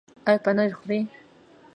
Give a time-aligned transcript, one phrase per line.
[0.27, 0.99] ایا پنیر خورئ؟